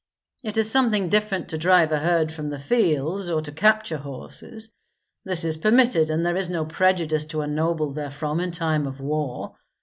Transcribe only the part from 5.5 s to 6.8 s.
permitted, and there is no